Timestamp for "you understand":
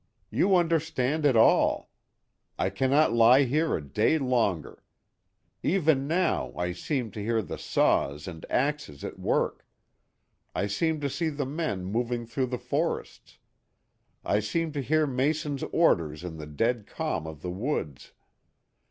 0.31-1.27